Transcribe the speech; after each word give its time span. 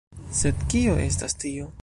Sed 0.37 0.63
kio 0.75 0.97
estas 1.05 1.39
tio? 1.45 1.71